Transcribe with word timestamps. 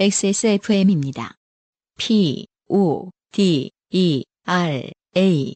XSFM입니다. 0.00 1.34
P, 1.98 2.46
O, 2.70 3.10
D, 3.32 3.70
E, 3.90 4.24
R, 4.46 4.90
A. 5.14 5.54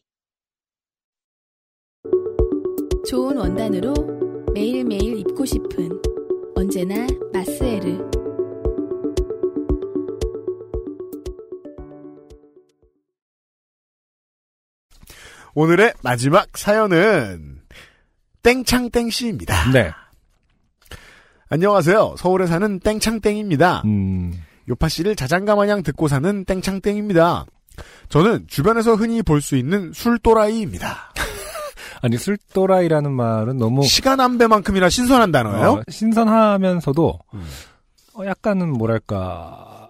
좋은 3.09 3.37
원단으로 3.37 3.95
매일매일 4.53 5.17
입고 5.17 5.45
싶은 5.45 5.89
언제나 6.53 7.07
마스에르. 7.33 8.07
오늘의 15.55 15.93
마지막 16.03 16.55
사연은 16.55 17.63
땡창땡 18.43 19.09
씨입니다. 19.09 19.71
네. 19.71 19.91
안녕하세요. 21.49 22.15
서울에 22.17 22.47
사는 22.47 22.79
땡창땡입니다. 22.79 23.83
음, 23.85 24.33
요파 24.67 24.89
씨를 24.89 25.15
자장가 25.15 25.55
마냥 25.55 25.83
듣고 25.83 26.07
사는 26.07 26.43
땡창땡입니다. 26.45 27.45
저는 28.09 28.45
주변에서 28.47 28.95
흔히 28.95 29.21
볼 29.21 29.41
수 29.41 29.55
있는 29.55 29.91
술또라이입니다. 29.93 31.13
아니 32.01 32.17
술도라이라는 32.17 33.11
말은 33.11 33.57
너무 33.57 33.83
시간 33.83 34.19
한 34.19 34.37
배만큼이나 34.37 34.89
신선한 34.89 35.31
단어예요. 35.31 35.69
어, 35.71 35.81
신선하면서도 35.89 37.19
음. 37.35 37.43
어, 38.15 38.25
약간은 38.25 38.71
뭐랄까 38.71 39.84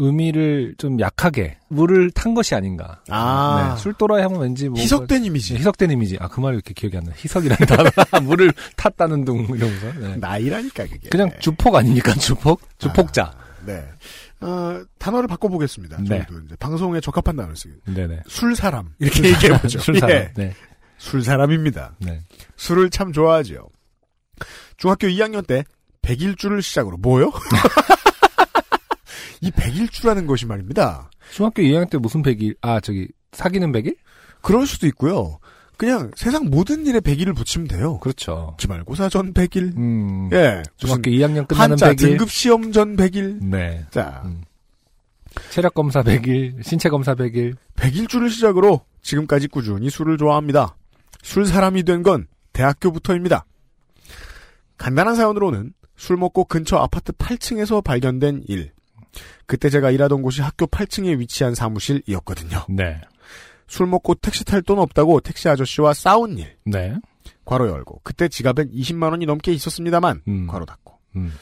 의미를 0.00 0.74
좀 0.78 0.98
약하게 1.00 1.58
물을 1.68 2.10
탄 2.10 2.34
것이 2.34 2.54
아닌가. 2.54 3.00
아. 3.08 3.74
네, 3.76 3.82
술도라이 3.82 4.22
하면 4.22 4.40
왠지 4.40 4.68
뭐 4.68 4.78
희석된 4.80 5.24
이미지. 5.24 5.54
희석된 5.56 5.90
이미지. 5.90 6.16
아 6.20 6.28
그 6.28 6.40
말이 6.40 6.54
이렇게 6.56 6.72
기억이 6.74 6.96
안 6.96 7.04
나. 7.04 7.12
희석이라는 7.12 7.66
단어. 7.66 7.90
물을 8.22 8.52
탔다는 8.76 9.24
둥 9.24 9.44
이러면서. 9.44 9.92
네. 10.00 10.16
나이라니까 10.16 10.84
그게. 10.86 11.08
그냥 11.10 11.30
주폭 11.40 11.74
아닙니까? 11.74 12.14
주폭? 12.14 12.60
주폭자. 12.78 13.32
네. 13.66 13.84
어, 14.40 14.82
단어를 14.98 15.28
바꿔보겠습니다. 15.28 15.98
네. 16.08 16.26
방송에 16.58 17.00
적합한 17.00 17.36
단어를 17.36 17.56
쓰기. 17.56 17.74
네네. 17.84 18.20
술 18.26 18.56
사람 18.56 18.88
이렇게 18.98 19.28
얘기해 19.28 19.60
보죠. 19.60 19.78
술 19.84 19.98
사람. 19.98 20.16
예. 20.16 20.32
네. 20.34 20.54
술 20.96 21.22
사람입니다. 21.22 21.96
네. 21.98 22.20
술을 22.56 22.88
참 22.90 23.12
좋아하지요. 23.12 23.68
중학교 24.78 25.08
2학년 25.08 25.46
때 25.46 25.64
백일주를 26.02 26.62
시작으로 26.62 26.96
뭐요? 26.96 27.30
이 29.40 29.50
백일주라는 29.50 30.26
것이 30.26 30.46
말입니다. 30.46 31.10
중학교 31.32 31.62
2학년 31.62 31.88
때 31.90 31.98
무슨 31.98 32.22
백일? 32.22 32.54
아 32.60 32.80
저기 32.80 33.08
사귀는 33.32 33.72
백일? 33.72 33.96
그럴 34.42 34.66
수도 34.66 34.86
있고요. 34.88 35.38
그냥 35.76 36.10
세상 36.14 36.50
모든 36.50 36.84
일에 36.86 37.00
백일을 37.00 37.32
붙이면 37.32 37.68
돼요. 37.68 37.98
그렇죠. 38.00 38.54
기말고사 38.58 39.08
전 39.08 39.32
백일. 39.32 39.72
음. 39.76 40.28
예. 40.32 40.62
중학교 40.76 41.10
무슨 41.10 41.12
2학년 41.12 41.48
끝나는 41.48 41.70
한자 41.72 41.86
백일. 41.90 42.10
등급 42.10 42.30
시험 42.30 42.70
전 42.72 42.96
백일. 42.96 43.38
네. 43.42 43.86
자, 43.90 44.20
음. 44.26 44.42
체력 45.50 45.72
검사 45.74 46.02
100일, 46.02 46.62
신체 46.62 46.88
검사 46.90 47.14
100일. 47.14 47.56
백일주를 47.76 48.28
시작으로 48.30 48.84
지금까지 49.00 49.48
꾸준히 49.48 49.88
술을 49.88 50.18
좋아합니다. 50.18 50.76
술 51.22 51.46
사람이 51.46 51.84
된 51.84 52.02
건 52.02 52.26
대학교부터입니다. 52.52 53.46
간단한 54.76 55.14
사연으로는 55.14 55.72
술 55.96 56.16
먹고 56.16 56.44
근처 56.44 56.76
아파트 56.76 57.12
8층에서 57.12 57.82
발견된 57.84 58.44
일. 58.48 58.72
그때 59.46 59.70
제가 59.70 59.90
일하던 59.90 60.22
곳이 60.22 60.42
학교 60.42 60.66
8층에 60.66 61.18
위치한 61.18 61.54
사무실이었거든요. 61.54 62.64
네. 62.68 63.00
술 63.66 63.86
먹고 63.86 64.14
택시 64.16 64.44
탈 64.44 64.62
돈 64.62 64.78
없다고 64.78 65.20
택시 65.20 65.48
아저씨와 65.48 65.94
싸운 65.94 66.38
일. 66.38 66.56
네. 66.64 66.94
괄호 67.44 67.68
열고 67.68 68.00
그때 68.04 68.28
지갑엔 68.28 68.70
20만 68.72 69.10
원이 69.10 69.26
넘게 69.26 69.52
있었습니다만 69.52 70.22
음. 70.28 70.46
괄호 70.46 70.64
닫고 70.64 70.98
음. 71.16 71.32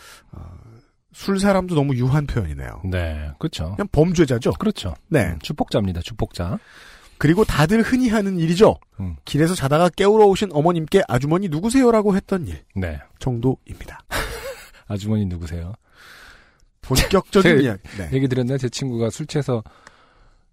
술 1.12 1.40
사람도 1.40 1.74
너무 1.74 1.94
유한 1.96 2.26
표현이네요. 2.26 2.82
네. 2.84 3.30
그렇죠. 3.38 3.74
그냥 3.76 3.88
범죄자죠. 3.90 4.52
그렇죠. 4.52 4.94
네. 5.08 5.26
음, 5.26 5.38
주폭자입니다. 5.40 6.00
주폭자. 6.02 6.58
그리고 7.18 7.44
다들 7.44 7.82
흔히 7.82 8.08
하는 8.08 8.38
일이죠. 8.38 8.76
음. 9.00 9.16
길에서 9.24 9.54
자다가 9.54 9.88
깨우러 9.88 10.26
오신 10.26 10.50
어머님께 10.52 11.02
아주머니 11.08 11.48
누구세요라고 11.48 12.14
했던 12.14 12.46
일 12.46 12.62
네. 12.76 13.00
정도입니다. 13.18 14.00
아주머니 14.86 15.26
누구세요? 15.26 15.72
본격적인 16.88 17.60
이야기. 17.62 17.82
네. 17.98 18.08
얘기 18.12 18.28
드렸나요? 18.28 18.58
제 18.58 18.68
친구가 18.68 19.10
술 19.10 19.26
취해서 19.26 19.62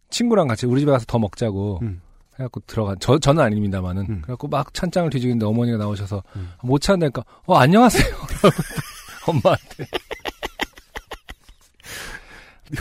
친구랑 0.10 0.48
같이 0.48 0.66
우리 0.66 0.82
집에 0.82 0.92
가서 0.92 1.06
더 1.08 1.18
먹자고 1.20 1.80
음. 1.82 2.02
해갖고 2.38 2.62
들어간 2.68 2.98
저 3.00 3.18
저는 3.18 3.42
아닙니다만은 3.44 4.06
음. 4.10 4.22
그래갖고 4.22 4.48
막 4.50 4.74
찬장을 4.74 5.10
뒤지는데 5.10 5.46
어머니가 5.46 5.78
나오셔서 5.78 6.22
음. 6.36 6.52
못 6.62 6.80
찾으니까 6.82 7.24
어 7.46 7.56
안녕하세요 7.56 8.06
엄마한테 9.28 9.86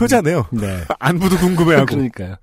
효자네요. 0.01 0.47
네 0.53 0.85
안부도 0.99 1.37
궁금해하고 1.37 1.87
그러니까요 1.87 2.37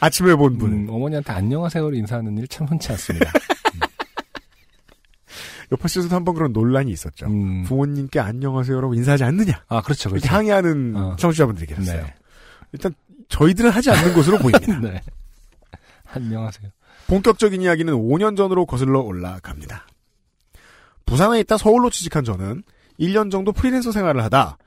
아침에 0.00 0.34
본 0.34 0.56
분. 0.58 0.72
음, 0.72 0.86
어머니한테 0.90 1.32
안녕하세요를 1.32 1.96
인사하는 1.98 2.36
일 2.38 2.48
참 2.48 2.66
흔치 2.66 2.90
않습니다 2.92 3.30
옆에 5.72 5.88
씨에서도 5.88 6.14
한번 6.14 6.34
그런 6.34 6.52
논란이 6.52 6.90
있었죠. 6.90 7.26
음. 7.26 7.62
부모님께 7.64 8.18
안녕하세요라고 8.20 8.94
인사하지 8.94 9.24
않느냐. 9.24 9.64
아 9.68 9.80
그렇죠 9.82 10.08
그렇죠 10.10 10.28
항의하는 10.28 10.96
어. 10.96 11.16
청취자분들이 11.16 11.66
계셨어요. 11.66 12.02
네. 12.02 12.14
일단 12.72 12.94
저희들은 13.28 13.70
하지 13.70 13.90
않는 13.90 14.14
것으로 14.14 14.38
보입니다. 14.40 14.78
네 14.80 15.00
안녕하세요 16.12 16.70
본격적인 17.06 17.62
이야기는 17.62 17.92
5년 17.94 18.36
전으로 18.36 18.66
거슬러 18.66 19.00
올라갑니다. 19.00 19.86
부산에 21.06 21.40
있다 21.40 21.56
서울로 21.56 21.90
취직한 21.90 22.24
저는 22.24 22.62
1년 22.98 23.30
정도 23.30 23.52
프리랜서 23.52 23.90
생활을 23.92 24.22
하다 24.24 24.58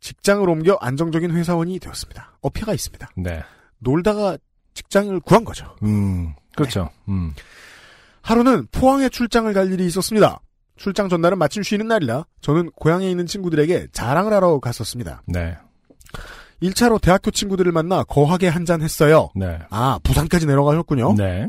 직장을 0.00 0.46
옮겨 0.48 0.76
안정적인 0.80 1.30
회사원이 1.30 1.78
되었습니다. 1.78 2.38
어폐가 2.42 2.74
있습니다. 2.74 3.08
네 3.16 3.42
놀다가 3.78 4.36
직장을 4.74 5.18
구한 5.20 5.44
거죠. 5.44 5.74
음, 5.82 6.34
그렇죠. 6.56 6.90
음, 7.08 7.32
하루는 8.24 8.66
포항에 8.72 9.10
출장을 9.10 9.52
갈 9.52 9.70
일이 9.70 9.84
있었습니다. 9.86 10.40
출장 10.76 11.08
전날은 11.08 11.38
마침 11.38 11.62
쉬는 11.62 11.86
날이라 11.86 12.24
저는 12.40 12.70
고향에 12.74 13.08
있는 13.08 13.26
친구들에게 13.26 13.88
자랑을 13.92 14.32
하러 14.32 14.58
갔었습니다. 14.60 15.22
네, 15.26 15.56
1차로 16.62 17.00
대학교 17.00 17.30
친구들을 17.30 17.70
만나 17.70 18.02
거하게 18.02 18.48
한잔 18.48 18.80
했어요. 18.80 19.28
네, 19.36 19.58
아, 19.70 20.00
부산까지 20.02 20.46
내려가셨군요. 20.46 21.14
네, 21.18 21.48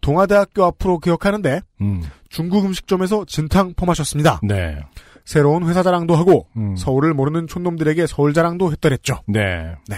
동아대학교 0.00 0.64
앞으로 0.64 1.00
기억하는데 1.00 1.60
음, 1.80 2.02
중국 2.28 2.64
음식점에서 2.64 3.24
진탕 3.26 3.74
퍼마셨습니다. 3.74 4.40
네, 4.44 4.78
새로운 5.24 5.68
회사 5.68 5.82
자랑도 5.82 6.14
하고 6.14 6.46
음, 6.56 6.76
서울을 6.76 7.14
모르는 7.14 7.48
촌놈들에게 7.48 8.06
서울 8.06 8.32
자랑도 8.32 8.70
했더랬죠. 8.70 9.22
네, 9.26 9.74
네. 9.88 9.96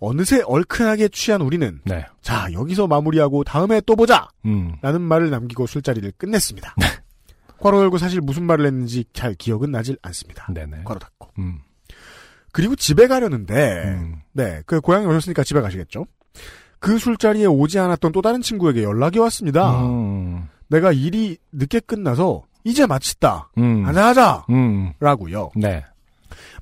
어느새 0.00 0.42
얼큰하게 0.42 1.08
취한 1.08 1.40
우리는 1.42 1.80
네, 1.84 2.06
자 2.22 2.48
여기서 2.52 2.86
마무리하고 2.86 3.44
다음에 3.44 3.80
또 3.86 3.96
보자 3.96 4.28
음, 4.44 4.76
라는 4.80 5.00
말을 5.00 5.30
남기고 5.30 5.66
술자리를 5.66 6.12
끝냈습니다. 6.16 6.74
괄호 7.58 7.80
열고 7.80 7.98
사실 7.98 8.20
무슨 8.20 8.44
말을 8.44 8.66
했는지 8.66 9.04
잘 9.12 9.34
기억은 9.34 9.70
나질 9.72 9.96
않습니다. 10.02 10.46
네, 10.52 10.64
네, 10.66 10.82
괄호 10.84 10.98
닫고. 11.00 11.30
음, 11.38 11.58
그리고 12.52 12.76
집에 12.76 13.08
가려는데 13.08 13.84
음, 13.86 14.20
네, 14.32 14.62
그 14.66 14.80
고향에 14.80 15.06
오셨으니까 15.06 15.42
집에 15.42 15.60
가시겠죠. 15.60 16.06
그 16.78 16.98
술자리에 16.98 17.46
오지 17.46 17.78
않았던 17.80 18.12
또 18.12 18.22
다른 18.22 18.40
친구에게 18.40 18.84
연락이 18.84 19.18
왔습니다. 19.18 19.82
음, 19.84 20.48
내가 20.68 20.92
일이 20.92 21.38
늦게 21.50 21.80
끝나서 21.80 22.44
이제 22.62 22.86
마쳤다. 22.86 23.50
음, 23.58 23.84
하자하자. 23.84 24.46
음, 24.50 24.92
라고요. 25.00 25.50
네, 25.56 25.84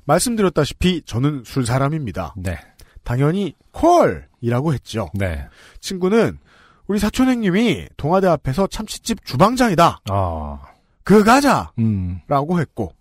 말씀드렸다시피 0.05 1.03
저는 1.05 1.43
술 1.45 1.65
사람입니다. 1.65 2.33
네, 2.37 2.57
당연히 3.07 3.53
콜이라고 3.71 4.73
했죠. 4.73 5.09
네, 5.13 5.45
친구는 5.79 6.39
우리 6.87 6.99
사촌 6.99 7.29
형님이 7.29 7.87
동아대 7.95 8.27
앞에서 8.27 8.67
참치집 8.67 9.25
주방장이다. 9.25 10.01
아, 10.09 10.59
그 11.05 11.23
가자. 11.23 11.71
음, 11.79 12.19
라고 12.27 12.59
했고 12.59 12.91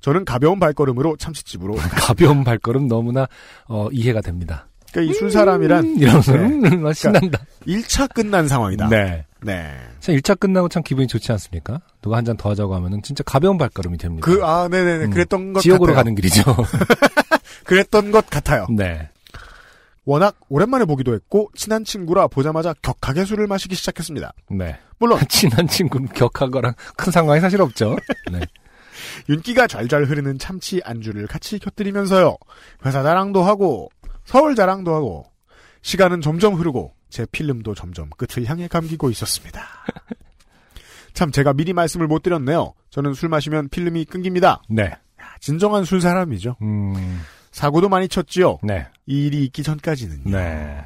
저는 0.00 0.24
가벼운 0.24 0.58
발걸음으로 0.58 1.16
참치집으로 1.18 1.74
가벼운 2.00 2.44
발걸음 2.44 2.88
너무나 2.88 3.26
어, 3.68 3.88
이해가 3.92 4.22
됩니다. 4.22 4.68
그러니까 4.90 5.12
이술 5.14 5.30
사람이란 5.30 5.84
음, 5.84 5.98
이러면서 5.98 6.32
네. 6.32 6.38
음, 6.70 6.82
막 6.82 6.94
신난다. 6.94 7.38
1차 7.66 8.12
끝난 8.14 8.48
상황이다. 8.48 8.88
네. 8.88 9.26
네. 9.42 9.70
참 10.00 10.14
1차 10.14 10.38
끝나고 10.38 10.68
참 10.68 10.82
기분이 10.82 11.06
좋지 11.08 11.30
않습니까? 11.32 11.80
누가 12.00 12.16
한 12.16 12.24
잔 12.24 12.36
더 12.38 12.50
하자고 12.50 12.74
하면은 12.76 13.02
진짜 13.02 13.22
가벼운 13.24 13.58
발걸음이 13.58 13.98
됩니다. 13.98 14.24
그, 14.24 14.42
아, 14.44 14.68
네네네. 14.70 15.04
음. 15.06 15.10
그랬던 15.10 15.52
것 15.52 15.60
지옥으로 15.60 15.92
같아요. 15.94 15.96
가는 15.96 16.14
길이죠. 16.14 16.42
그랬던 17.64 18.10
것 18.12 18.26
같아요. 18.28 18.66
네. 18.70 19.08
워낙 20.04 20.36
오랜만에 20.48 20.84
보기도 20.84 21.14
했고, 21.14 21.50
친한 21.54 21.84
친구라 21.84 22.26
보자마자 22.26 22.74
격하게 22.82 23.24
술을 23.24 23.46
마시기 23.46 23.74
시작했습니다. 23.74 24.32
네. 24.50 24.78
물론, 24.98 25.20
친한 25.28 25.66
친구는 25.66 26.08
격한 26.08 26.50
거랑 26.50 26.74
큰 26.96 27.12
상관이 27.12 27.40
사실 27.40 27.60
없죠. 27.60 27.96
네. 28.30 28.40
윤기가 29.28 29.66
잘잘 29.66 30.04
흐르는 30.04 30.38
참치 30.38 30.80
안주를 30.84 31.26
같이 31.26 31.58
곁들이면서요. 31.58 32.36
회사 32.84 33.02
자랑도 33.02 33.42
하고, 33.42 33.90
서울 34.24 34.54
자랑도 34.54 34.94
하고, 34.94 35.24
시간은 35.82 36.20
점점 36.20 36.54
흐르고, 36.54 36.94
제 37.08 37.26
필름도 37.30 37.74
점점 37.74 38.08
끝을 38.16 38.46
향해 38.46 38.68
감기고 38.68 39.10
있었습니다. 39.10 39.62
참 41.14 41.30
제가 41.30 41.52
미리 41.52 41.72
말씀을 41.72 42.06
못 42.06 42.22
드렸네요. 42.22 42.72
저는 42.90 43.12
술 43.14 43.28
마시면 43.28 43.68
필름이 43.68 44.06
끊깁니다. 44.06 44.62
네. 44.68 44.84
야, 44.84 44.98
진정한 45.40 45.84
술 45.84 46.00
사람이죠. 46.00 46.56
음, 46.62 47.20
사고도 47.52 47.88
많이 47.88 48.08
쳤지요. 48.08 48.58
네. 48.62 48.88
이 49.06 49.26
일이 49.26 49.44
있기 49.44 49.62
전까지는요. 49.62 50.30
네. 50.30 50.84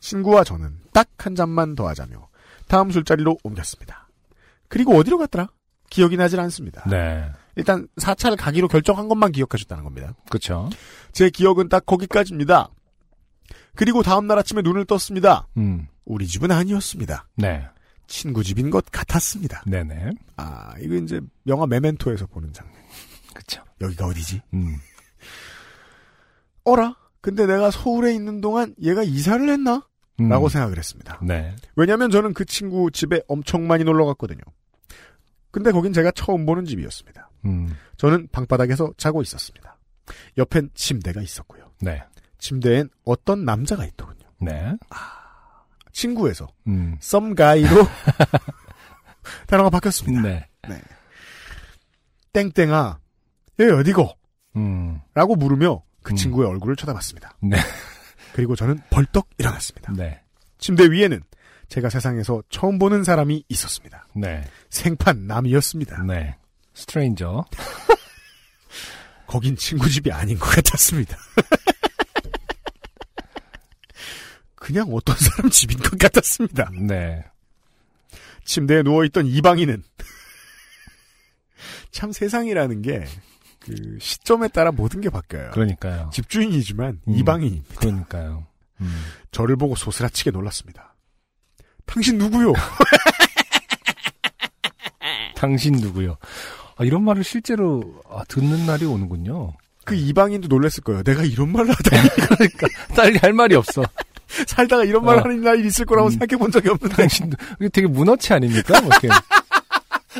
친구와 0.00 0.44
저는 0.44 0.76
딱 0.92 1.08
한 1.18 1.34
잔만 1.34 1.74
더 1.74 1.86
하자며 1.88 2.28
다음 2.66 2.90
술자리로 2.90 3.36
옮겼습니다. 3.44 4.08
그리고 4.68 4.96
어디로 4.96 5.18
갔더라? 5.18 5.48
기억이 5.90 6.16
나질 6.16 6.40
않습니다. 6.40 6.82
네. 6.88 7.30
일단 7.56 7.86
사찰 7.98 8.36
가기로 8.36 8.68
결정한 8.68 9.08
것만 9.08 9.32
기억하셨다는 9.32 9.84
겁니다. 9.84 10.14
그쵸. 10.30 10.70
제 11.12 11.28
기억은 11.28 11.68
딱 11.68 11.84
거기까지입니다. 11.84 12.70
그리고 13.74 14.02
다음 14.02 14.26
날 14.28 14.38
아침에 14.38 14.62
눈을 14.62 14.84
떴습니다. 14.86 15.46
음, 15.58 15.88
우리 16.06 16.26
집은 16.26 16.50
아니었습니다. 16.50 17.28
네. 17.36 17.66
친구 18.06 18.42
집인 18.42 18.70
것 18.70 18.86
같았습니다. 18.90 19.62
네네. 19.66 20.12
아, 20.36 20.72
이거 20.80 20.94
이제 20.94 21.20
영화 21.48 21.66
메멘토에서 21.66 22.26
보는 22.28 22.52
장면. 22.52 22.74
그쵸. 23.34 23.62
여기가 23.80 24.06
어디지? 24.06 24.40
음, 24.54 24.76
어라? 26.64 26.96
근데 27.20 27.46
내가 27.46 27.70
서울에 27.70 28.14
있는 28.14 28.40
동안 28.40 28.74
얘가 28.82 29.02
이사를 29.02 29.48
했나? 29.48 29.86
음. 30.20 30.28
라고 30.28 30.48
생각을 30.48 30.76
했습니다. 30.78 31.20
네. 31.22 31.54
왜냐면 31.76 32.10
저는 32.10 32.34
그 32.34 32.44
친구 32.44 32.90
집에 32.90 33.22
엄청 33.28 33.66
많이 33.66 33.84
놀러 33.84 34.04
갔거든요. 34.06 34.40
근데 35.50 35.72
거긴 35.72 35.92
제가 35.92 36.12
처음 36.12 36.46
보는 36.46 36.64
집이었습니다. 36.64 37.30
음, 37.46 37.74
저는 37.96 38.28
방바닥에서 38.30 38.92
자고 38.96 39.22
있었습니다. 39.22 39.78
옆엔 40.38 40.70
침대가 40.74 41.22
있었고요. 41.22 41.72
네. 41.80 42.02
침대엔 42.38 42.88
어떤 43.04 43.44
남자가 43.44 43.84
있더군요. 43.84 44.26
네. 44.40 44.76
친구에서 45.92 46.48
음, 46.66 46.96
썸가이로 47.00 47.68
단어가 49.48 49.70
바뀌었습니다. 49.70 50.22
네. 50.22 50.48
땡땡아, 52.32 53.00
얘 53.60 53.64
어디고? 53.66 54.08
음, 54.56 55.00
라고 55.14 55.34
물으며 55.34 55.82
그 56.02 56.12
음. 56.12 56.16
친구의 56.16 56.48
얼굴을 56.48 56.76
쳐다봤습니다. 56.76 57.36
네. 57.40 57.56
그리고 58.32 58.56
저는 58.56 58.80
벌떡 58.90 59.28
일어났습니다. 59.38 59.92
네. 59.92 60.20
침대 60.58 60.90
위에는 60.90 61.22
제가 61.68 61.88
세상에서 61.88 62.42
처음 62.50 62.78
보는 62.78 63.04
사람이 63.04 63.44
있었습니다. 63.48 64.06
네. 64.14 64.44
생판 64.70 65.26
남이었습니다. 65.26 66.02
네. 66.04 66.36
스트레인저. 66.74 67.44
거긴 69.26 69.56
친구 69.56 69.88
집이 69.88 70.10
아닌 70.10 70.38
것 70.38 70.46
같았습니다. 70.46 71.16
그냥 74.56 74.88
어떤 74.92 75.16
사람 75.16 75.50
집인 75.50 75.78
것 75.78 75.98
같았습니다. 75.98 76.70
네. 76.80 77.24
침대에 78.44 78.82
누워있던 78.82 79.26
이방인은 79.26 79.82
참 81.92 82.10
세상이라는 82.10 82.82
게 82.82 83.04
그 83.60 83.98
시점에 84.00 84.48
따라 84.48 84.72
모든 84.72 85.00
게 85.00 85.10
바뀌어요. 85.10 85.50
그러니까요. 85.52 86.10
집주인이지만 86.12 87.00
음. 87.06 87.14
이방인입니다. 87.14 87.74
그러니까요. 87.76 88.46
음. 88.80 89.02
저를 89.30 89.56
보고 89.56 89.76
소스라치게 89.76 90.30
놀랐습니다. 90.30 90.94
당신 91.86 92.18
누구요? 92.18 92.52
당신 95.36 95.74
누구요? 95.74 96.16
아, 96.76 96.84
이런 96.84 97.02
말을 97.04 97.24
실제로 97.24 98.02
아, 98.10 98.24
듣는 98.28 98.66
날이 98.66 98.84
오는군요. 98.86 99.52
그 99.84 99.94
이방인도 99.94 100.48
놀랐을 100.48 100.82
거예요. 100.82 101.02
내가 101.02 101.22
이런 101.24 101.52
말을 101.52 101.70
하다니 101.70 102.08
그러니까 102.28 102.66
딸이 102.94 103.18
할 103.18 103.32
말이 103.32 103.54
없어. 103.54 103.82
살다가 104.46 104.84
이런 104.84 105.04
말을 105.04 105.20
어. 105.20 105.24
하는 105.24 105.42
날이 105.42 105.66
있을 105.66 105.84
거라고 105.84 106.08
음. 106.08 106.12
생각해 106.12 106.38
본 106.38 106.50
적이 106.50 106.70
없는데. 106.70 106.96
당신 106.96 107.32
이게 107.58 107.68
되게 107.68 107.86
문어치 107.86 108.32
아닙니까? 108.32 108.80
뭐 108.80 108.90
이렇게. 109.02 109.08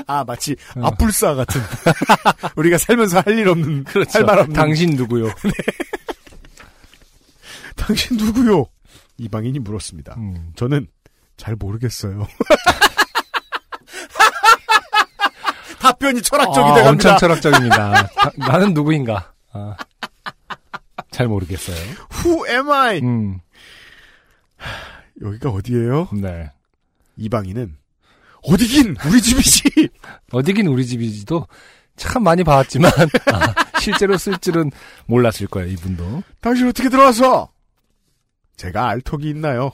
아 0.07 0.25
마치 0.25 0.57
어. 0.77 0.87
아뿔싸 0.87 1.35
같은 1.35 1.61
우리가 2.57 2.79
살면서 2.79 3.21
할 3.21 3.39
일 3.39 3.49
없는 3.49 3.85
그렇죠. 3.85 4.19
할말 4.19 4.39
없는 4.41 4.55
당신 4.55 4.91
누구요? 4.97 5.31
당신 7.77 8.17
누구요? 8.17 8.67
이방인이 9.19 9.59
물었습니다. 9.61 10.15
음. 10.17 10.53
저는 10.57 10.87
잘 11.37 11.55
모르겠어요. 11.57 12.27
답변이 15.81 16.21
철학적이 16.23 16.71
아, 16.71 16.75
돼갑니다. 16.75 16.91
엄청 16.91 17.19
철학적입니다. 17.19 18.07
다- 18.09 18.31
나는 18.37 18.75
누구인가? 18.75 19.33
아, 19.53 19.77
잘 21.11 21.27
모르겠어요. 21.27 21.77
Who 22.23 22.47
am 22.47 22.71
I? 22.71 22.99
음, 23.01 23.41
여기가 25.23 25.51
어디예요? 25.51 26.09
네. 26.13 26.51
이방인은 27.17 27.77
어디긴 28.43 28.97
우리 29.07 29.21
집이지. 29.21 29.89
어디긴 30.33 30.67
우리 30.67 30.87
집이지도 30.87 31.47
참 31.97 32.23
많이 32.23 32.43
봐왔지만 32.43 32.91
아, 33.33 33.79
실제로 33.81 34.17
쓸 34.17 34.39
줄은 34.39 34.71
몰랐을 35.07 35.47
거예요. 35.51 35.69
이분도. 35.73 36.23
당신 36.41 36.69
어떻게 36.69 36.89
들어왔어? 36.89 37.51
제가 38.57 38.89
알턱이 38.89 39.29
있나요? 39.31 39.73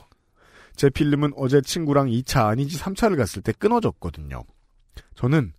제 0.75 0.89
필름은 0.89 1.33
어제 1.37 1.61
친구랑 1.61 2.07
2차 2.07 2.47
아니지 2.47 2.77
3차를 2.79 3.17
갔을 3.17 3.41
때 3.41 3.51
끊어졌거든요. 3.53 4.43
저는 5.15 5.53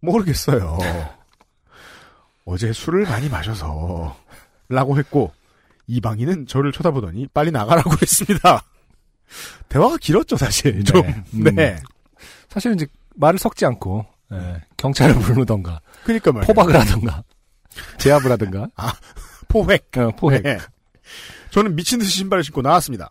모르겠어요. 0.00 0.78
어제 2.44 2.72
술을 2.72 3.02
많이 3.04 3.28
마셔서 3.28 4.16
라고 4.68 4.98
했고 4.98 5.32
이방인은 5.86 6.46
저를 6.46 6.72
쳐다보더니 6.72 7.28
빨리 7.28 7.50
나가라고 7.50 7.90
했습니다. 8.00 8.62
대화가 9.68 9.96
길었죠 9.98 10.36
사실 10.36 10.84
좀. 10.84 11.02
네. 11.32 11.50
네. 11.50 11.72
음. 11.72 11.97
사실은 12.48 12.76
이제 12.76 12.86
말을 13.16 13.38
섞지 13.38 13.64
않고 13.66 14.04
예, 14.32 14.62
경찰을 14.76 15.14
부르던가 15.20 15.80
그러니까 16.04 16.32
말이에요. 16.32 16.46
포박을 16.46 16.78
하던가 16.78 17.22
제압을 17.98 18.30
하던가 18.32 18.68
포획. 19.48 19.88
어, 19.96 20.10
포획. 20.16 20.42
네. 20.42 20.58
저는 21.50 21.74
미친 21.76 21.98
듯이 21.98 22.10
신발을 22.18 22.44
신고 22.44 22.60
나왔습니다. 22.62 23.10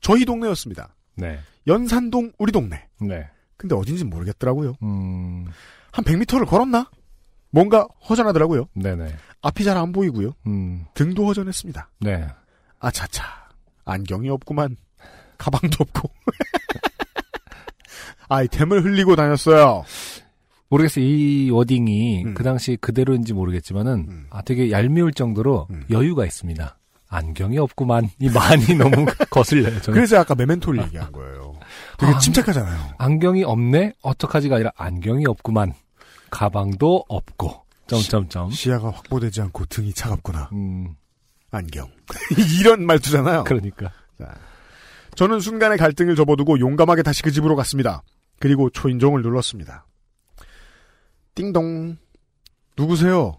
저희 0.00 0.24
동네였습니다. 0.24 0.94
네. 1.16 1.38
연산동 1.66 2.32
우리 2.38 2.52
동네. 2.52 2.86
네. 3.00 3.28
근데 3.56 3.74
어딘지 3.74 4.04
모르겠더라고요. 4.04 4.74
음, 4.82 5.46
한 5.92 6.04
100m를 6.04 6.46
걸었나? 6.46 6.90
뭔가 7.50 7.86
허전하더라고요. 8.08 8.68
네네. 8.74 9.14
앞이 9.42 9.64
잘 9.64 9.76
안 9.76 9.92
보이고요. 9.92 10.32
음, 10.46 10.84
등도 10.94 11.26
허전했습니다. 11.26 11.90
네. 12.00 12.26
아차차. 12.80 13.24
안경이 13.84 14.28
없구만. 14.30 14.76
가방도 15.38 15.76
없고. 15.80 16.10
아이템을 18.28 18.84
흘리고 18.84 19.16
다녔어요. 19.16 19.84
모르겠어요. 20.68 21.04
이 21.04 21.50
워딩이 21.50 22.24
음. 22.24 22.34
그 22.34 22.42
당시 22.42 22.76
그대로인지 22.80 23.32
모르겠지만은 23.32 24.06
음. 24.08 24.26
아 24.30 24.42
되게 24.42 24.70
얄미울 24.70 25.12
정도로 25.12 25.68
음. 25.70 25.84
여유가 25.90 26.24
있습니다. 26.24 26.76
안경이 27.08 27.56
없구만. 27.58 28.10
이 28.18 28.28
많이 28.30 28.74
너무 28.74 29.06
거슬려요. 29.30 29.80
저는. 29.80 29.94
그래서 29.94 30.18
아까 30.18 30.34
메멘토를 30.34 30.82
얘기한 30.84 31.12
거예요. 31.12 31.54
되게 31.98 32.12
아, 32.12 32.18
침착하잖아요. 32.18 32.94
안경이 32.98 33.44
없네? 33.44 33.92
어떡하지가 34.02 34.56
아니라 34.56 34.72
안경이 34.76 35.24
없구만. 35.26 35.72
가방도 36.30 37.04
없고. 37.08 37.64
점점점. 37.86 38.50
시 38.50 38.70
야가 38.70 38.90
확보되지 38.90 39.40
않고 39.42 39.66
등이 39.66 39.92
차갑구나. 39.92 40.50
음, 40.52 40.96
안경. 41.52 41.86
이런 42.60 42.84
말투잖아요. 42.84 43.44
그러니까. 43.44 43.92
저는 45.14 45.38
순간의 45.38 45.78
갈등을 45.78 46.16
접어두고 46.16 46.58
용감하게 46.58 47.04
다시 47.04 47.22
그 47.22 47.30
집으로 47.30 47.54
갔습니다. 47.54 48.02
그리고 48.38 48.70
초인종을 48.70 49.22
눌렀습니다. 49.22 49.86
띵동. 51.34 51.96
누구세요? 52.78 53.38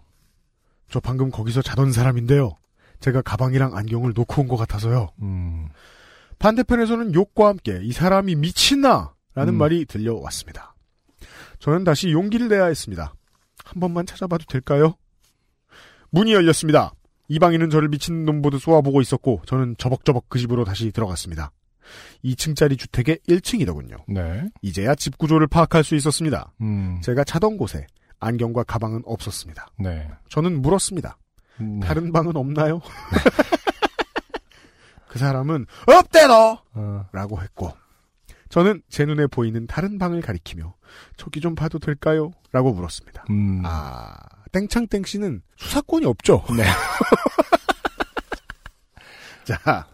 저 0.90 1.00
방금 1.00 1.30
거기서 1.30 1.62
자던 1.62 1.92
사람인데요. 1.92 2.56
제가 3.00 3.22
가방이랑 3.22 3.76
안경을 3.76 4.12
놓고 4.14 4.42
온 4.42 4.48
것 4.48 4.56
같아서요. 4.56 5.08
음, 5.22 5.68
반대편에서는 6.38 7.14
욕과 7.14 7.48
함께 7.48 7.78
이 7.82 7.92
사람이 7.92 8.34
미친나? 8.36 9.14
라는 9.34 9.54
음. 9.54 9.58
말이 9.58 9.84
들려왔습니다. 9.84 10.74
저는 11.60 11.84
다시 11.84 12.10
용기를 12.10 12.48
내야 12.48 12.66
했습니다. 12.66 13.14
한 13.64 13.80
번만 13.80 14.06
찾아봐도 14.06 14.44
될까요? 14.48 14.94
문이 16.10 16.32
열렸습니다. 16.32 16.92
이방인은 17.28 17.70
저를 17.70 17.88
미친 17.88 18.24
놈 18.24 18.40
보듯 18.42 18.60
쏘아보고 18.62 19.00
있었고 19.02 19.42
저는 19.46 19.76
저벅저벅 19.78 20.28
그 20.28 20.38
집으로 20.38 20.64
다시 20.64 20.90
들어갔습니다. 20.90 21.52
2층짜리 22.24 22.78
주택의 22.78 23.18
1층이더군요. 23.28 24.04
네. 24.08 24.48
이제야 24.62 24.94
집 24.94 25.18
구조를 25.18 25.46
파악할 25.46 25.84
수 25.84 25.94
있었습니다. 25.94 26.52
음, 26.60 27.00
제가 27.02 27.24
자던 27.24 27.56
곳에 27.56 27.86
안경과 28.20 28.64
가방은 28.64 29.02
없었습니다. 29.04 29.68
네. 29.78 30.08
저는 30.28 30.60
물었습니다. 30.62 31.18
음, 31.60 31.80
다른 31.80 32.12
방은 32.12 32.36
없나요? 32.36 32.80
그 35.08 35.18
사람은 35.18 35.66
없대너! 35.86 36.62
어, 36.74 37.06
라고 37.12 37.40
했고 37.40 37.72
저는 38.48 38.82
제 38.88 39.04
눈에 39.04 39.26
보이는 39.26 39.66
다른 39.66 39.98
방을 39.98 40.20
가리키며 40.20 40.74
저기 41.16 41.40
좀 41.40 41.54
봐도 41.54 41.78
될까요? 41.78 42.32
라고 42.52 42.72
물었습니다. 42.72 43.24
음, 43.30 43.62
아 43.64 44.14
땡창땡 44.52 45.04
씨는 45.04 45.42
수사권이 45.56 46.06
없죠. 46.06 46.44
네. 46.56 46.64
자 49.44 49.86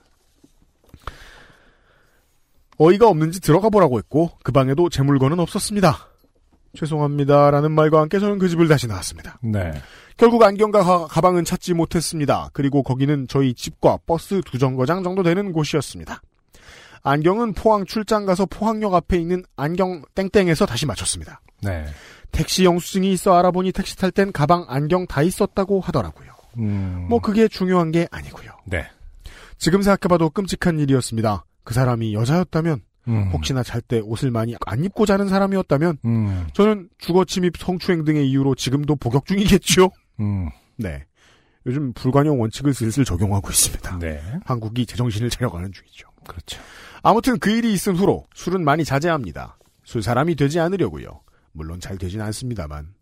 어이가 2.79 3.09
없는지 3.09 3.41
들어가 3.41 3.69
보라고 3.69 3.99
했고 3.99 4.31
그 4.43 4.53
방에도 4.53 4.89
제 4.89 5.03
물건은 5.03 5.39
없었습니다. 5.41 6.09
죄송합니다라는 6.77 7.73
말과 7.73 8.01
함께 8.01 8.19
저는 8.19 8.39
그 8.39 8.49
집을 8.49 8.69
다시 8.69 8.87
나왔습니다. 8.87 9.39
네. 9.43 9.73
결국 10.17 10.43
안경과 10.43 10.83
가, 10.83 11.07
가방은 11.07 11.45
찾지 11.45 11.75
못했습니다. 11.75 12.51
그리고 12.53 12.83
거기는 12.83 13.27
저희 13.29 13.55
집과 13.55 13.99
버스 14.07 14.41
두 14.45 14.59
정거장 14.59 15.03
정도 15.03 15.23
되는 15.23 15.53
곳이었습니다. 15.53 16.21
안경은 17.03 17.53
포항 17.53 17.85
출장 17.85 18.25
가서 18.25 18.47
포항역 18.47 18.95
앞에 18.95 19.19
있는 19.19 19.45
안경 19.57 20.03
땡땡에서 20.15 20.67
다시 20.67 20.87
맞췄습니다. 20.87 21.41
네. 21.63 21.85
택시 22.33 22.65
영수증이 22.65 23.13
있어 23.13 23.35
알아보니 23.35 23.73
택시 23.73 23.97
탈 23.97 24.11
땐 24.11 24.33
가방 24.33 24.65
안경 24.69 25.07
다 25.07 25.23
있었다고 25.23 25.81
하더라고요. 25.81 26.33
음. 26.59 27.07
뭐 27.09 27.21
그게 27.21 27.47
중요한 27.47 27.93
게 27.93 28.09
아니고요. 28.11 28.51
네. 28.65 28.87
지금 29.59 29.83
생각해봐도 29.83 30.31
끔찍한 30.31 30.79
일이었습니다. 30.79 31.45
그 31.65 31.75
사람이 31.75 32.15
여자였다면 32.15 32.83
음. 33.09 33.31
혹시나 33.33 33.63
잘 33.63 33.81
때 33.83 34.01
옷을 34.01 34.31
많이 34.31 34.55
안 34.67 34.85
입고 34.85 35.05
자는 35.07 35.29
사람이었다면 35.29 35.99
음. 36.05 36.47
저는 36.55 36.89
주거 36.99 37.25
침입 37.25 37.57
성추행 37.59 38.05
등의 38.05 38.29
이유로 38.31 38.55
지금도 38.55 38.97
복역 38.97 39.27
중이겠죠. 39.27 39.91
음. 40.21 40.49
네. 40.77 41.05
요즘 41.67 41.93
불관용 41.95 42.41
원칙을 42.41 42.75
슬슬 42.75 43.05
적용하고 43.05 43.51
있습니다. 43.51 43.99
네. 43.99 44.21
한국이 44.45 44.87
제정신을 44.87 45.31
차려가는 45.31 45.73
중이죠. 45.73 46.09
그렇죠. 46.27 46.61
아무튼 47.03 47.39
그 47.39 47.51
일이 47.51 47.73
있은 47.73 47.97
후로 47.97 48.25
술은 48.35 48.65
많이 48.65 48.85
자제합니다. 48.85 49.59
술 49.83 50.03
사람이 50.03 50.35
되지 50.37 50.61
않으려고요. 50.61 51.21
물론 51.53 51.81
잘 51.81 51.99
되진 51.99 52.21
않습니다만. 52.23 52.95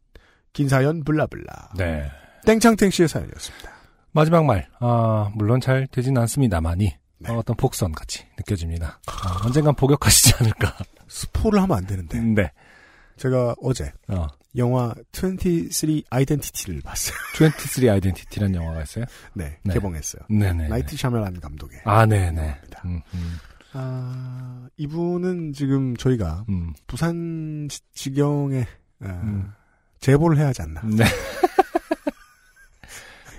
긴 0.52 0.68
사연 0.68 1.02
블라블라. 1.04 1.70
네. 1.76 2.10
땡창땡 2.44 2.90
씨의 2.90 3.08
사연이었습니다. 3.08 3.70
마지막 4.12 4.44
말. 4.44 4.68
아, 4.80 5.30
물론 5.34 5.60
잘 5.60 5.86
되진 5.86 6.18
않습니다만이 6.18 6.92
네. 7.22 7.32
어, 7.32 7.38
어떤 7.38 7.56
복선 7.56 7.92
같이 7.92 8.24
느껴집니다. 8.38 9.00
아, 9.06 9.40
언젠간 9.44 9.74
복역하시지 9.74 10.34
않을까. 10.40 10.76
스포를 11.08 11.60
하면 11.62 11.76
안 11.78 11.86
되는데. 11.86 12.18
네. 12.20 12.50
제가 13.16 13.54
어제 13.62 13.92
어. 14.08 14.26
영화 14.56 14.92
23 15.12 16.02
아이덴티티를 16.10 16.80
봤어요. 16.82 17.16
23 17.36 17.88
아이덴티티라는 17.90 18.54
영화가 18.54 18.82
있어요? 18.82 19.04
네, 19.34 19.58
네. 19.62 19.74
개봉했어요. 19.74 20.22
네네. 20.28 20.68
나이트 20.68 20.96
샤멜란 20.96 21.40
감독의. 21.40 21.80
아, 21.84 22.04
네네. 22.06 22.26
영화입니다. 22.40 22.82
음, 22.86 23.00
음, 23.14 23.36
아, 23.74 24.66
이분은 24.76 25.52
지금 25.52 25.96
저희가 25.96 26.44
음. 26.48 26.72
부산 26.86 27.68
지- 27.70 27.80
지경에 27.94 28.66
아, 29.00 29.06
음. 29.22 29.52
제보를 30.00 30.38
해야 30.38 30.48
하지 30.48 30.62
않나. 30.62 30.80
네. 30.84 31.04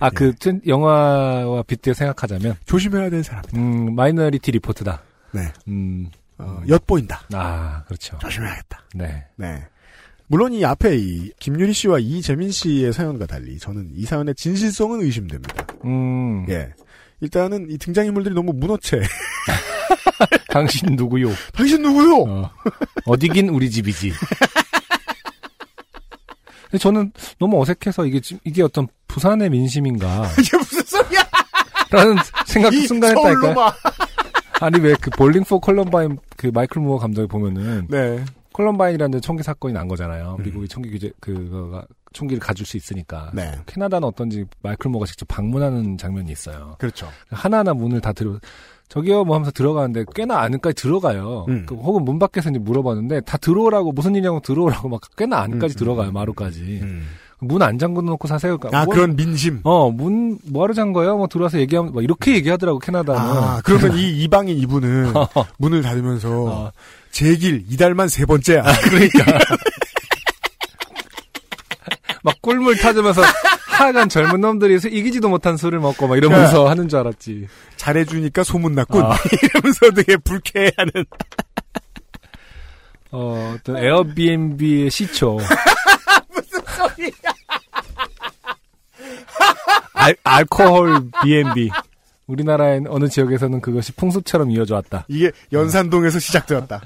아, 0.05 0.09
그, 0.09 0.33
튼- 0.35 0.61
영화와 0.67 1.63
빗대어 1.63 1.93
생각하자면, 1.93 2.55
조심해야 2.65 3.09
될 3.09 3.23
사람이다. 3.23 3.57
음, 3.57 3.95
마이너리티 3.95 4.51
리포트다. 4.51 5.01
네, 5.31 5.51
음, 5.67 6.09
어, 6.37 6.61
엿보인다. 6.67 7.21
아, 7.33 7.83
그렇죠. 7.85 8.17
조심해야겠다. 8.19 8.83
네. 8.95 9.25
네. 9.37 9.63
물론 10.27 10.51
이 10.53 10.65
앞에 10.65 10.95
이 10.97 11.31
김유리 11.39 11.73
씨와 11.73 11.99
이재민 11.99 12.49
씨의 12.51 12.91
사연과 12.93 13.25
달리 13.27 13.57
저는 13.59 13.91
이 13.93 14.03
사연의 14.05 14.35
진실성은 14.35 15.01
의심됩니다. 15.01 15.65
음, 15.85 16.45
예. 16.49 16.73
일단은 17.21 17.69
이 17.69 17.77
등장인물들이 17.77 18.33
너무 18.35 18.51
문어체. 18.53 19.01
당신 20.49 20.95
누구요? 20.95 21.29
당신 21.53 21.81
누구요? 21.81 22.23
어, 22.23 22.51
어디긴 23.05 23.49
우리 23.49 23.69
집이지. 23.69 24.11
저는 26.79 27.11
너무 27.39 27.61
어색해서 27.61 28.05
이게, 28.07 28.19
지- 28.19 28.39
이게 28.43 28.63
어떤 28.63 28.87
부산의 29.13 29.49
민심인가. 29.51 30.27
이게 30.41 30.57
무슨 30.57 30.83
소리야? 30.83 31.21
라는 31.91 32.15
생각도 32.47 32.75
이 32.75 32.87
순간 32.87 33.11
했다니까요. 33.15 33.41
서울 33.53 33.62
놈아. 33.62 33.71
아니, 34.59 34.79
왜 34.79 34.95
그 34.99 35.11
볼링 35.11 35.43
포 35.43 35.59
컬럼바인 35.59 36.17
그 36.35 36.47
마이클 36.53 36.81
무어 36.81 36.97
감독이 36.97 37.27
보면은 37.27 37.87
네. 37.89 38.23
컬럼바인이라는 38.53 39.11
데 39.11 39.19
총기 39.19 39.43
사건이 39.43 39.73
난 39.73 39.87
거잖아요. 39.87 40.37
음. 40.39 40.43
미국이 40.43 40.67
총기 40.67 40.89
규제, 40.89 41.11
그거가 41.19 41.85
총기를 42.13 42.39
가질 42.39 42.65
수 42.65 42.75
있으니까. 42.77 43.29
네. 43.33 43.51
캐나다는 43.67 44.07
어떤지 44.07 44.45
마이클 44.63 44.89
무어가 44.89 45.05
직접 45.05 45.27
방문하는 45.27 45.97
장면이 45.97 46.31
있어요. 46.31 46.75
그렇죠. 46.79 47.07
하나하나 47.29 47.73
문을 47.75 48.01
다 48.01 48.13
들어, 48.13 48.39
저기요 48.89 49.23
뭐 49.25 49.35
하면서 49.35 49.51
들어가는데 49.51 50.05
꽤나 50.15 50.39
안까지 50.41 50.75
들어가요. 50.75 51.45
음. 51.49 51.65
그 51.67 51.75
혹은 51.75 52.03
문 52.05 52.17
밖에서 52.17 52.49
이제 52.49 52.57
물어봤는데 52.59 53.21
다 53.21 53.37
들어오라고 53.37 53.91
무슨 53.91 54.15
일이냐고 54.15 54.39
들어오라고 54.39 54.89
막 54.89 55.01
꽤나 55.17 55.39
안까지 55.41 55.75
음, 55.75 55.77
들어가요. 55.77 56.09
음, 56.09 56.13
마루까지. 56.13 56.79
음. 56.81 57.07
문 57.47 57.61
안 57.61 57.77
잠궈 57.79 58.01
놓고 58.01 58.27
사세요. 58.27 58.57
그러니까 58.57 58.81
아, 58.81 58.85
뭐- 58.85 58.93
그런 58.95 59.15
민심. 59.15 59.59
어, 59.63 59.89
문, 59.91 60.37
뭐하러 60.45 60.73
잠궈요? 60.73 61.17
뭐 61.17 61.27
들어와서 61.27 61.59
얘기하면, 61.59 61.93
뭐 61.93 62.01
이렇게 62.01 62.33
얘기하더라고, 62.35 62.79
캐나다는. 62.79 63.21
아, 63.21 63.61
그러면 63.63 63.97
이 63.97 64.21
이방인 64.23 64.57
이분은 64.57 65.13
문을 65.57 65.81
닫으면서 65.81 66.29
어, 66.45 66.71
제길 67.11 67.65
이달만 67.69 68.07
세 68.07 68.25
번째야. 68.25 68.63
그러니까. 68.89 69.25
막 72.23 72.41
꿀물 72.41 72.77
타주면서 72.77 73.21
하여간 73.67 74.07
젊은 74.07 74.39
놈들이 74.39 74.75
이기지도 74.75 75.27
못한 75.27 75.57
술을 75.57 75.79
먹고 75.79 76.07
막 76.07 76.15
이러면서 76.15 76.69
하는 76.69 76.87
줄 76.87 76.99
알았지. 76.99 77.47
잘해주니까 77.75 78.43
소문났군. 78.43 79.03
아. 79.03 79.17
이러면서 79.43 79.91
되게 79.91 80.15
불쾌해하는. 80.17 81.05
어, 83.11 83.55
어떤 83.57 83.77
에어비앤비의 83.77 84.89
시초. 84.89 85.37
소리야. 86.73 87.11
알, 89.93 90.15
알코올 90.23 91.09
B&B. 91.23 91.69
우리나라의 92.27 92.83
어느 92.87 93.07
지역에서는 93.07 93.61
그것이 93.61 93.91
풍습처럼 93.93 94.51
이어져 94.51 94.75
왔다. 94.75 95.05
이게 95.07 95.31
연산동에서 95.51 96.19
시작되었다. 96.19 96.81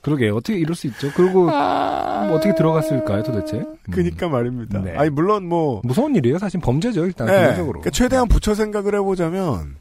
그러게, 0.00 0.30
어떻게 0.30 0.58
이럴 0.58 0.74
수 0.74 0.86
있죠? 0.86 1.10
그리고, 1.14 1.46
뭐 1.46 2.32
어떻게 2.32 2.54
들어갔을까요, 2.54 3.22
도대체? 3.24 3.58
음. 3.58 3.76
그니까 3.90 4.28
말입니다. 4.28 4.80
네. 4.80 4.96
아니, 4.96 5.10
물론 5.10 5.46
뭐. 5.46 5.82
무서운 5.84 6.14
일이에요. 6.14 6.38
사실 6.38 6.60
범죄죠, 6.60 7.04
일단, 7.04 7.26
네, 7.26 7.40
기본적으로. 7.40 7.80
그러니까 7.80 7.90
최대한 7.90 8.28
붙여 8.28 8.54
생각을 8.54 8.94
해보자면, 8.94 9.76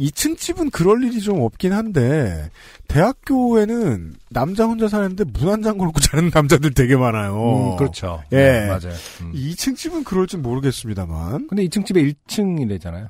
2층 0.00 0.38
집은 0.38 0.70
그럴 0.70 1.04
일이 1.04 1.20
좀 1.20 1.42
없긴 1.42 1.72
한데, 1.72 2.50
대학교에는 2.88 4.14
남자 4.30 4.64
혼자 4.64 4.88
사는데 4.88 5.24
문한 5.24 5.62
잠궈 5.62 5.84
놓고 5.84 6.00
자는 6.00 6.30
남자들 6.32 6.72
되게 6.72 6.96
많아요. 6.96 7.72
음, 7.72 7.76
그렇죠. 7.76 8.22
예. 8.32 8.36
네, 8.36 8.66
맞아요. 8.66 8.94
음. 9.20 9.32
2층 9.32 9.76
집은 9.76 10.04
그럴지 10.04 10.38
모르겠습니다만. 10.38 11.48
근데 11.48 11.64
2층 11.66 11.84
집에 11.84 12.02
1층이래잖아요. 12.02 13.08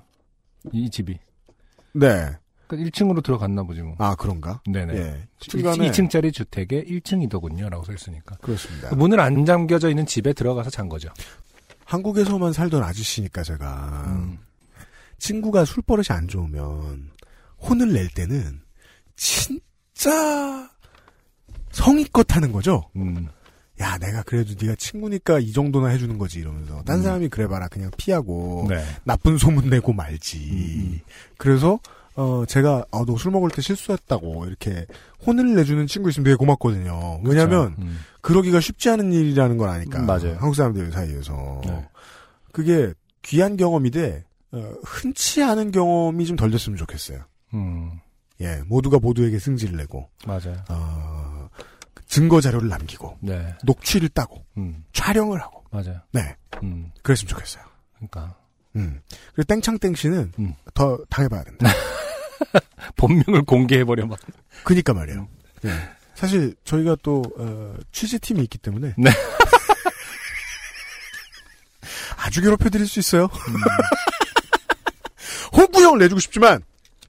이 0.73 0.90
집이. 0.90 1.18
네. 1.92 2.30
그러니까 2.66 2.90
1층으로 2.90 3.23
들어갔나 3.23 3.62
보지 3.62 3.82
뭐. 3.82 3.94
아, 3.99 4.14
그런가? 4.14 4.61
네네. 4.70 4.94
예. 4.94 5.28
중간에. 5.38 5.90
2층짜리 5.90 6.32
주택에 6.32 6.85
1층이더군요. 6.85 7.68
라고 7.68 7.85
써 7.85 7.92
있으니까. 7.92 8.37
그렇습니다. 8.37 8.94
문을 8.94 9.18
안 9.20 9.44
잠겨져 9.44 9.88
있는 9.88 10.06
집에 10.06 10.32
들어가서 10.32 10.70
잔 10.70 10.88
거죠. 10.88 11.09
한국에서만 11.85 12.52
살던 12.52 12.82
아저씨니까 12.85 13.42
제가 13.42 14.04
음. 14.06 14.38
친구가 15.20 15.64
술버릇이 15.64 16.06
안 16.10 16.26
좋으면 16.26 17.10
혼을 17.62 17.92
낼 17.92 18.08
때는 18.08 18.60
진짜 19.16 20.68
성의껏 21.72 22.34
하는 22.34 22.50
거죠. 22.52 22.90
음. 22.96 23.28
야, 23.80 23.96
내가 23.98 24.22
그래도 24.24 24.54
네가 24.60 24.74
친구니까 24.76 25.38
이 25.38 25.52
정도나 25.52 25.88
해주는 25.88 26.18
거지 26.18 26.38
이러면서 26.40 26.82
딴 26.82 26.98
음. 26.98 27.02
사람이 27.02 27.28
그래봐라 27.28 27.68
그냥 27.68 27.90
피하고 27.96 28.66
네. 28.68 28.84
나쁜 29.04 29.38
소문 29.38 29.70
내고 29.70 29.92
말지. 29.92 30.38
음. 30.50 31.00
그래서 31.38 31.78
어 32.16 32.44
제가 32.46 32.84
아, 32.90 33.04
너 33.06 33.16
술 33.16 33.30
먹을 33.30 33.50
때 33.50 33.62
실수했다고 33.62 34.46
이렇게 34.46 34.84
혼을 35.26 35.54
내주는 35.54 35.86
친구 35.86 36.10
있으면 36.10 36.24
되게 36.24 36.34
고맙거든요. 36.36 37.20
왜냐하면. 37.24 37.76
음. 37.78 38.00
그러기가 38.20 38.60
쉽지 38.60 38.90
않은 38.90 39.12
일이라는 39.14 39.56
걸 39.56 39.68
아니까. 39.70 40.00
음, 40.00 40.06
맞아요. 40.06 40.36
한국 40.38 40.54
사람들 40.54 40.92
사이에서. 40.92 41.62
네. 41.64 41.88
그게 42.52 42.92
귀한 43.22 43.56
경험이돼, 43.56 44.24
어, 44.26 44.29
흔치 44.85 45.42
않은 45.42 45.71
경험이 45.71 46.26
좀 46.26 46.37
덜 46.37 46.50
됐으면 46.50 46.76
좋겠어요. 46.78 47.25
음. 47.54 48.00
예, 48.40 48.62
모두가 48.66 48.99
모두에게 48.99 49.38
승질을 49.38 49.76
내고, 49.76 50.09
맞아요. 50.26 50.57
어, 50.71 51.49
증거 52.07 52.40
자료를 52.40 52.69
남기고, 52.69 53.19
네. 53.21 53.54
녹취를 53.64 54.09
따고, 54.09 54.45
음. 54.57 54.85
촬영을 54.92 55.40
하고, 55.42 55.62
맞아요. 55.71 56.00
네, 56.12 56.37
음. 56.62 56.90
그랬으면 57.02 57.28
좋겠어요. 57.28 57.62
그러니까 57.97 58.35
음. 58.76 59.00
그리고 59.35 59.47
땡창땡 59.47 59.95
씨는 59.95 60.33
음. 60.38 60.54
더 60.73 60.99
당해봐야 61.11 61.45
된다. 61.45 61.69
본명을 62.97 63.42
공개해 63.42 63.85
버려 63.85 64.07
막. 64.07 64.19
그니까 64.64 64.95
말이에요. 64.95 65.28
예. 65.66 65.71
사실 66.14 66.54
저희가 66.64 66.97
또 67.02 67.23
어, 67.38 67.75
취재팀이 67.92 68.42
있기 68.45 68.57
때문에 68.59 68.95
네. 68.97 69.11
아주 72.16 72.40
괴롭혀드릴 72.42 72.87
수 72.87 73.00
있어요. 73.00 73.28
음. 75.52 75.59
홍구형을 75.59 75.99
내주고 75.99 76.21
싶지만 76.21 76.61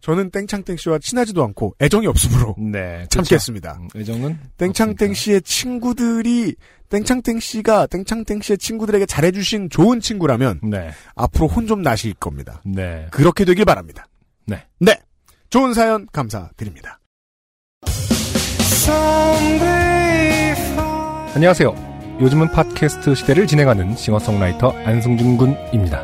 저는 0.02 0.32
땡창땡 0.32 0.78
씨와 0.78 0.98
친하지도 1.00 1.44
않고 1.44 1.76
애정이 1.80 2.08
없으므로 2.08 2.56
네. 2.72 3.06
참겠습니다. 3.10 3.74
그렇죠. 3.74 3.90
음, 3.94 4.02
애정은 4.02 4.40
땡창땡. 4.58 5.14
씨의 5.14 5.42
친구들이 5.44 6.56
땡창땡 6.90 7.40
씨가 7.40 7.88
땡창땡 7.88 8.42
씨의 8.42 8.58
친구들에게 8.58 9.06
잘해주신 9.06 9.70
좋은 9.70 10.00
친구라면 10.00 10.60
네. 10.64 10.92
앞으로 11.16 11.48
혼 11.48 11.68
좀 11.68 11.84
나실 11.84 12.14
겁니다. 12.16 12.62
네. 12.66 13.08
그렇게 13.12 13.46
되길 13.46 13.64
바랍니다. 13.66 14.08
네. 14.48 14.66
네. 14.80 15.00
좋은 15.52 15.74
사연 15.74 16.08
감사드립니다. 16.12 17.00
안녕하세요. 21.36 22.18
요즘은 22.20 22.52
팟캐스트 22.52 23.16
시대를 23.16 23.48
진행하는 23.48 23.96
싱어송라이터 23.96 24.72
안승준 24.86 25.38
군입니다. 25.38 26.04